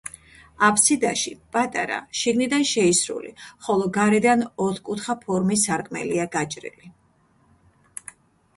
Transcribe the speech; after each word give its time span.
აფსიდაში 0.67 1.33
პატარა, 1.57 1.97
შიგნიდან 2.21 2.65
შეისრული, 2.71 3.29
ხოლო 3.67 3.91
გარედან 3.99 4.43
ოთხკუთხა 4.67 5.19
ფორმის 5.27 5.69
სარკმელია 5.69 6.29
გაჭრილი. 6.39 6.91